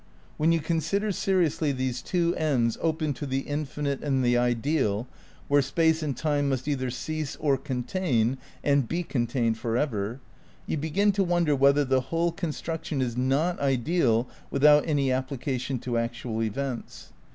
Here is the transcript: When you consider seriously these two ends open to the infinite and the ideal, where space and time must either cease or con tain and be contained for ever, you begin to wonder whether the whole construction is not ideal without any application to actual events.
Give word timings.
When 0.37 0.51
you 0.51 0.61
consider 0.61 1.11
seriously 1.11 1.71
these 1.71 2.01
two 2.01 2.35
ends 2.35 2.75
open 2.81 3.13
to 3.13 3.27
the 3.27 3.41
infinite 3.41 4.01
and 4.01 4.25
the 4.25 4.35
ideal, 4.35 5.07
where 5.47 5.61
space 5.61 6.01
and 6.01 6.17
time 6.17 6.49
must 6.49 6.67
either 6.67 6.89
cease 6.89 7.35
or 7.35 7.55
con 7.55 7.83
tain 7.83 8.39
and 8.63 8.87
be 8.89 9.03
contained 9.03 9.59
for 9.59 9.77
ever, 9.77 10.19
you 10.65 10.75
begin 10.77 11.11
to 11.11 11.23
wonder 11.23 11.55
whether 11.55 11.85
the 11.85 12.01
whole 12.01 12.31
construction 12.31 12.99
is 12.99 13.15
not 13.15 13.59
ideal 13.59 14.27
without 14.49 14.87
any 14.87 15.11
application 15.11 15.77
to 15.77 15.99
actual 15.99 16.41
events. 16.41 17.11